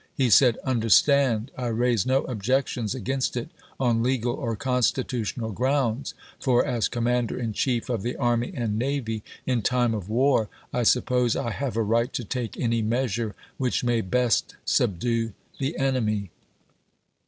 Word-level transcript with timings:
He 0.17 0.31
said:" 0.31 0.57
Under 0.63 0.89
stand, 0.89 1.51
I 1.55 1.67
raise 1.67 2.07
no 2.07 2.23
objections 2.23 2.95
against 2.95 3.37
it 3.37 3.49
on 3.79 4.01
legal 4.01 4.33
or 4.33 4.55
^ 4.55 4.59
constitutional 4.59 5.51
grounds, 5.51 6.15
for, 6.39 6.65
as 6.65 6.87
Commander 6.87 7.37
in 7.37 7.53
Chief 7.53 7.87
of 7.87 8.01
the 8.01 8.15
Army 8.15 8.51
and 8.55 8.79
Navy, 8.79 9.21
in 9.45 9.61
time 9.61 9.93
of 9.93 10.09
war 10.09 10.49
I 10.73 10.81
suppose 10.81 11.35
I 11.35 11.51
have 11.51 11.77
a 11.77 11.83
right 11.83 12.11
to 12.13 12.23
take 12.23 12.59
any 12.59 12.81
measure 12.81 13.35
which 13.59 13.83
may 13.83 14.01
best 14.01 14.55
subdue 14.65 15.33
the 15.59 15.77
enemy." 15.77 16.31